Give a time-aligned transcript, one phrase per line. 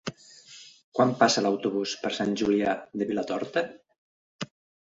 [0.99, 3.67] Quan passa l'autobús per Sant Julià de Vilatorta?